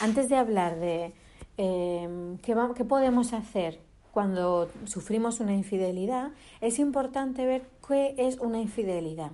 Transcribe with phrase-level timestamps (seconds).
[0.00, 1.12] antes de hablar de
[1.56, 3.80] em, qué, qué podemos hacer
[4.12, 6.30] cuando sufrimos una infidelidad,
[6.62, 9.30] es importante ver qué es una infidelidad.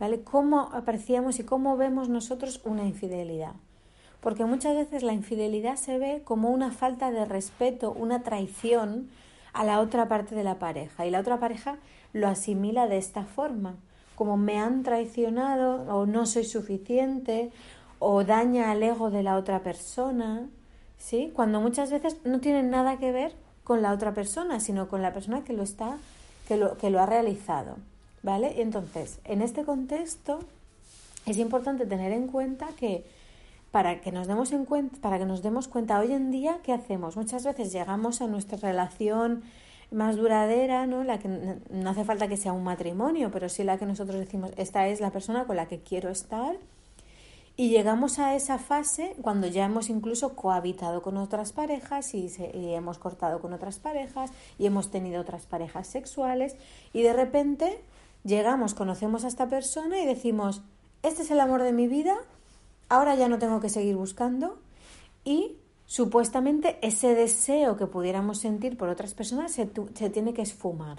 [0.00, 0.22] ¿Vale?
[0.22, 3.52] ¿Cómo apreciamos y cómo vemos nosotros una infidelidad?
[4.20, 9.08] Porque muchas veces la infidelidad se ve como una falta de respeto, una traición
[9.52, 11.06] a la otra parte de la pareja.
[11.06, 11.76] Y la otra pareja
[12.12, 13.76] lo asimila de esta forma,
[14.16, 17.52] como me han traicionado o no soy suficiente
[18.04, 20.48] o daña al ego de la otra persona,
[20.98, 21.30] ¿sí?
[21.34, 25.12] Cuando muchas veces no tienen nada que ver con la otra persona, sino con la
[25.12, 25.98] persona que lo está,
[26.48, 27.76] que lo, que lo ha realizado.
[28.24, 28.60] ¿Vale?
[28.60, 30.40] Entonces, en este contexto
[31.26, 33.04] es importante tener en cuenta que
[33.70, 36.72] para que nos demos en cuenta, para que nos demos cuenta hoy en día qué
[36.72, 37.16] hacemos.
[37.16, 39.44] Muchas veces llegamos a nuestra relación
[39.92, 41.04] más duradera, ¿no?
[41.04, 44.50] La que no hace falta que sea un matrimonio, pero sí la que nosotros decimos,
[44.56, 46.56] esta es la persona con la que quiero estar
[47.56, 52.32] y llegamos a esa fase cuando ya hemos incluso cohabitado con otras parejas y,
[52.74, 56.56] hemos cortado con otras parejas y hemos tenido otras parejas sexuales
[56.92, 57.82] y de repente
[58.24, 60.62] llegamos, conocemos a esta persona y decimos,
[61.02, 62.16] este es el amor de mi vida,
[62.88, 64.58] ahora ya no tengo que seguir buscando
[65.24, 70.98] y supuestamente ese deseo que pudiéramos sentir por otras personas se, se tiene que esfumar.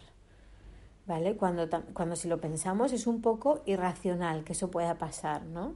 [1.06, 1.36] ¿Vale?
[1.36, 5.74] Cuando, cuando si lo pensamos es un poco irracional que eso pueda pasar, ¿no?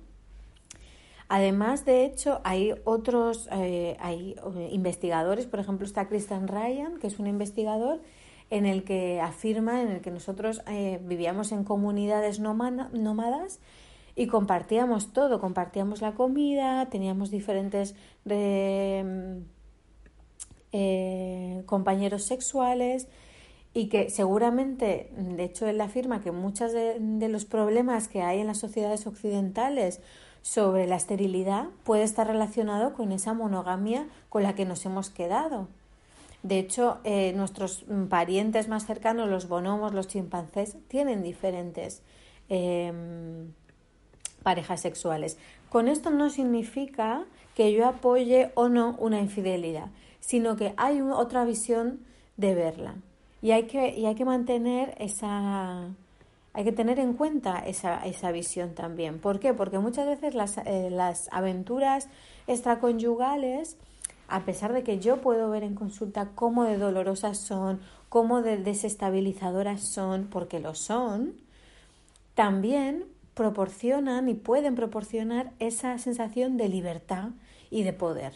[1.30, 7.08] Además, de hecho, hay otros eh, hay eh, investigadores, por ejemplo, está Christian Ryan, que
[7.08, 8.02] es un investigador
[8.50, 13.60] en el que afirma, en el que nosotros eh, vivíamos en comunidades nómadas
[14.16, 17.94] y compartíamos todo, compartíamos la comida, teníamos diferentes
[21.66, 23.10] compañeros sexuales
[23.74, 28.48] y que seguramente, de hecho, él afirma que muchos de los problemas que hay en
[28.48, 30.02] las sociedades occidentales
[30.48, 35.68] sobre la esterilidad puede estar relacionado con esa monogamia con la que nos hemos quedado.
[36.42, 42.02] De hecho, eh, nuestros parientes más cercanos, los bonomos, los chimpancés, tienen diferentes
[42.48, 43.52] em,
[44.42, 45.38] parejas sexuales.
[45.68, 49.90] Con esto no significa que yo apoye o no una infidelidad,
[50.22, 52.00] sino que hay otra visión
[52.38, 52.96] de verla.
[53.42, 55.90] Y hay que, y hay que mantener esa,
[56.58, 59.20] hay que tener en cuenta esa, esa visión también.
[59.20, 59.54] ¿Por qué?
[59.54, 62.10] Porque muchas veces las, eh, las aventuras
[62.48, 63.78] extraconyugales,
[64.28, 67.80] a pesar de que yo puedo ver en consulta cómo de dolorosas son,
[68.10, 71.36] cómo de desestabilizadoras son, porque lo son,
[72.34, 77.30] también proporcionan y pueden proporcionar esa sensación de libertad
[77.70, 78.34] y de poder.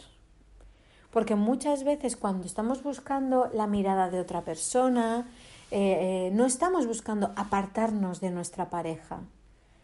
[1.10, 5.26] Porque muchas veces cuando estamos buscando la mirada de otra persona,
[5.74, 9.20] eh, eh, no estamos buscando apartarnos de nuestra pareja.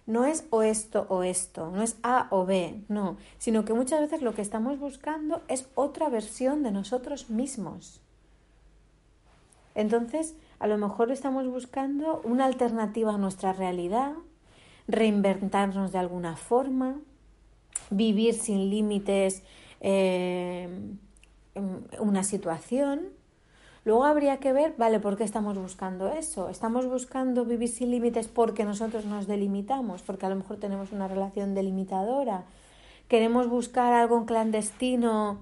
[0.05, 4.01] No es o esto o esto, no es A o B, no, sino que muchas
[4.01, 8.03] veces lo que estamos buscando es otra versión de nosotros mismos.
[9.75, 14.13] Entonces, a lo mejor estamos buscando una alternativa a nuestra realidad,
[14.89, 17.01] reinventarnos de alguna forma,
[17.89, 19.43] vivir sin límites
[19.81, 20.69] eh,
[21.99, 23.17] una situación
[23.89, 26.51] Luego habría que ver, vale, ¿por qué estamos buscando eso?
[26.51, 30.03] ¿Estamos buscando vivir sin límites porque nosotros nos delimitamos?
[30.03, 32.45] Porque a lo mejor tenemos una relación delimitadora.
[33.09, 35.39] ¿Queremos buscar algo clandestino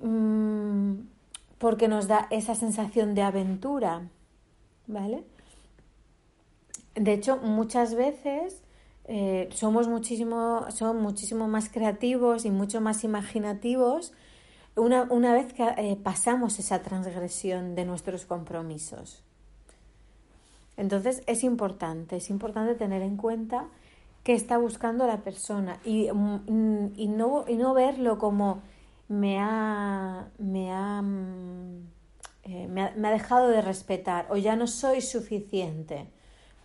[0.00, 0.92] mm,
[1.58, 4.02] porque nos da esa sensación de aventura?
[4.86, 5.24] ¿Vale?
[6.94, 8.62] De hecho, muchas veces
[9.06, 14.12] eh, somos muchísimo, son muchísimo más creativos y mucho más imaginativos
[14.76, 19.22] una, una vez que eh, pasamos esa transgresión de nuestros compromisos.
[20.76, 23.68] Entonces es importante, es importante tener en cuenta
[24.22, 28.62] qué está buscando la persona y, mm, y, no, y no verlo como
[29.08, 31.86] me ha, me ha, mm,
[32.44, 36.10] eh, me ha, me ha dejado de respetar o ya no soy suficiente.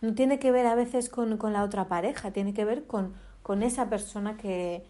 [0.01, 3.15] No tiene que ver a veces con, con la otra pareja, tiene que ver con,
[3.43, 4.85] con esa persona que,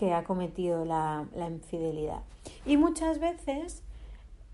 [0.00, 2.22] que ha cometido la, infidelidad.
[2.64, 3.82] Y muchas veces,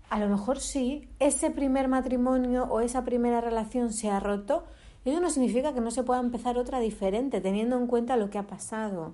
[0.09, 4.65] a lo mejor sí, ese primer matrimonio o esa primera relación se ha roto,
[5.05, 8.37] eso no significa que no se pueda empezar otra diferente, teniendo en cuenta lo que
[8.37, 9.13] ha pasado.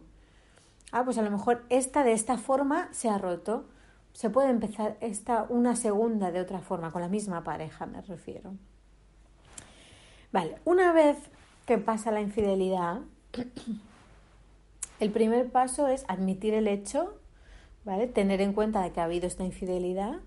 [0.92, 3.66] Ah, pues a lo mejor esta de esta forma se ha roto.
[4.14, 8.56] Se puede empezar esta una segunda de otra forma, con la misma pareja me refiero.
[10.32, 11.18] Vale, una vez
[11.68, 13.02] que pasa la infidelidad,
[15.04, 17.14] el primer paso es admitir el hecho,
[17.84, 18.08] ¿vale?
[18.08, 20.22] Tener en cuenta de que ha habido esta infidelidad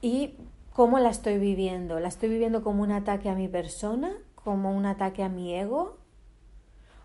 [0.00, 0.34] y
[0.72, 1.98] cómo la estoy viviendo.
[1.98, 5.96] ¿La estoy viviendo como un ataque a mi persona, como un ataque a mi ego?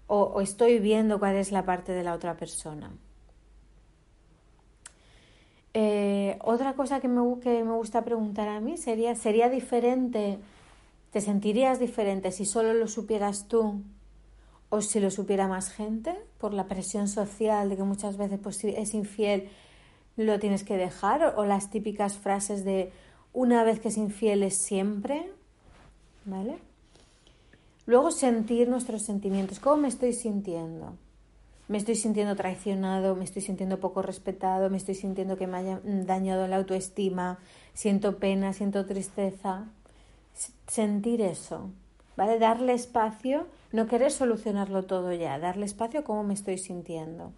[0.05, 2.91] ¿O, estoy viendo cuál es la parte de la otra persona?
[5.73, 10.37] Eh, otra cosa que me, que me gusta preguntar a mí sería, ¿sería diferente,
[11.09, 13.81] te sentirías diferente si solo lo supieras tú
[14.73, 18.63] o si lo supiera más gente por la presión social de que muchas veces pues,
[18.63, 19.49] es infiel
[20.17, 22.91] lo tienes que dejar o las típicas frases de
[23.33, 25.29] una vez que es infiel es siempre,
[26.25, 26.57] ¿vale?
[27.85, 30.97] Luego sentir nuestros sentimientos, ¿cómo me estoy sintiendo?
[31.67, 35.79] me estoy sintiendo traicionado, me estoy sintiendo poco respetado, me estoy sintiendo que me haya
[35.83, 37.39] dañado la autoestima,
[37.73, 39.65] siento pena, siento tristeza.
[40.67, 41.69] Sentir eso,
[42.17, 42.37] ¿vale?
[42.37, 47.33] Darle espacio, no querer solucionarlo todo ya, darle espacio a cómo me estoy sintiendo.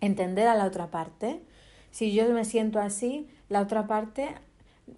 [0.00, 1.40] Entender a la otra parte.
[1.92, 4.34] Si yo me siento así, la otra parte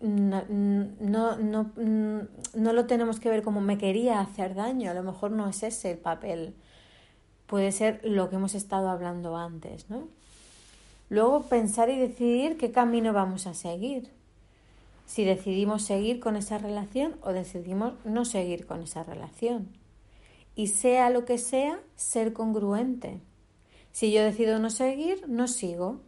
[0.01, 5.03] no, no, no, no lo tenemos que ver como me quería hacer daño, a lo
[5.03, 6.55] mejor no es ese el papel
[7.47, 10.09] puede ser lo que hemos estado hablando antes, ¿no?
[11.09, 14.11] Luego pensar y decidir qué camino vamos a seguir.
[15.07, 19.69] Si decidimos seguir con esa relación o decidimos no seguir con esa relación.
[20.57, 23.21] Y sea lo que sea, ser congruente.
[23.93, 26.01] Si yo decido no seguir, no sigo.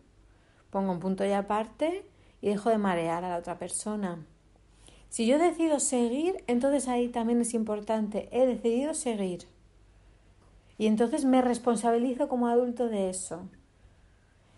[0.71, 2.05] Pongo un punto y aparte
[2.41, 4.27] y dejo de marear a la otra persona.
[5.09, 9.47] Si yo decido seguir, entonces ahí también es importante, he decidido seguir.
[10.77, 13.49] Y entonces me responsabilizo como adulto de eso.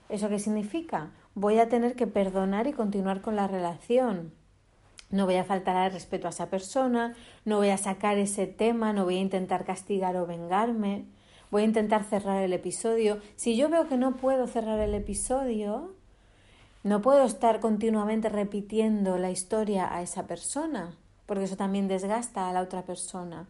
[0.08, 1.12] ¿Eso qué significa?
[1.34, 4.32] Voy a tener que perdonar y continuar con la relación.
[5.10, 7.14] No voy a faltar al respeto a esa persona,
[7.44, 11.04] no voy a sacar ese tema, no voy a intentar castigar o vengarme,
[11.50, 13.18] voy a intentar cerrar el episodio.
[13.36, 15.94] Si yo veo que no puedo cerrar el episodio,
[16.84, 20.96] no puedo estar continuamente repitiendo la historia a esa persona,
[21.26, 23.46] porque eso también desgasta a la otra persona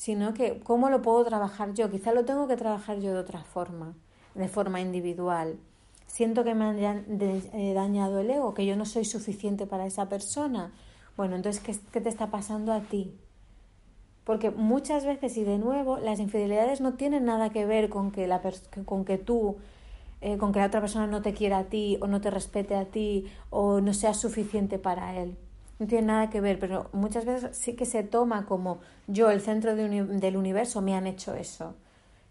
[0.00, 1.90] sino que cómo lo puedo trabajar yo.
[1.90, 3.92] Quizá lo tengo que trabajar yo de otra forma,
[4.34, 5.58] de forma individual.
[6.10, 10.08] Siento que me han eh, dañado el ego, que yo no soy suficiente para esa
[10.08, 10.72] persona.
[11.16, 13.14] Bueno, entonces, ¿qué, te está pasando a ti?
[14.24, 18.26] Porque muchas veces, y de nuevo, las infidelidades no tienen nada que ver con que,
[18.26, 18.42] la
[18.84, 19.56] con que tú,
[20.20, 22.74] eh, con que la otra persona no te quiera a ti, o no te respete
[22.74, 25.36] a ti, o no sea suficiente para él
[25.80, 29.40] no tiene nada que ver, pero muchas veces sí que se toma como yo, el
[29.40, 31.74] centro del universo, me han hecho eso.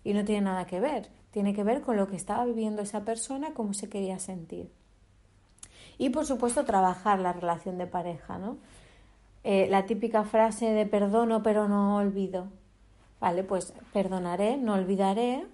[0.04, 1.10] Y no tiene nada que ver.
[1.32, 4.72] Tiene que ver con lo que estaba viviendo esa persona, cómo se quería sentir.
[5.98, 8.58] Y por supuesto trabajar la relación de pareja, ¿no?
[9.44, 12.48] Eh, la típica frase de perdono pero no olvido.
[13.20, 15.46] Vale, pues perdonaré, no olvidaré,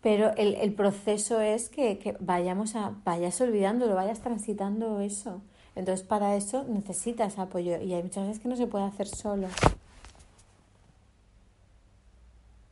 [0.00, 5.42] pero el, el proceso es que, que, vayamos a, vayas olvidándolo, vayas transitando eso.
[5.74, 9.48] Entonces para eso necesitas apoyo y hay muchas veces que no se puede hacer solo.